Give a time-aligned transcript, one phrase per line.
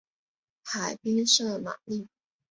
[0.63, 2.07] 海滨圣玛丽。